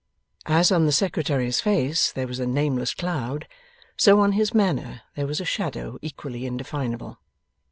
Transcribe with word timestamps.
As 0.47 0.71
on 0.71 0.87
the 0.87 0.91
Secretary's 0.91 1.61
face 1.61 2.11
there 2.11 2.25
was 2.25 2.39
a 2.39 2.47
nameless 2.47 2.91
cloud, 2.95 3.47
so 3.97 4.19
on 4.19 4.31
his 4.31 4.51
manner 4.51 5.03
there 5.15 5.27
was 5.27 5.39
a 5.39 5.45
shadow 5.45 5.99
equally 6.01 6.47
indefinable. 6.47 7.19